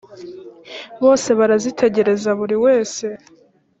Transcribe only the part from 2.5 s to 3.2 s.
wese